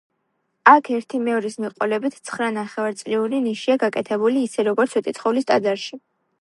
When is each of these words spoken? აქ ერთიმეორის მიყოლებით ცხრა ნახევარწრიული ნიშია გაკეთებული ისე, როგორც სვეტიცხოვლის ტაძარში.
აქ 0.69 0.87
ერთიმეორის 0.95 1.57
მიყოლებით 1.65 2.17
ცხრა 2.31 2.49
ნახევარწრიული 2.57 3.43
ნიშია 3.49 3.79
გაკეთებული 3.87 4.45
ისე, 4.49 4.67
როგორც 4.73 4.97
სვეტიცხოვლის 4.99 5.53
ტაძარში. 5.55 6.05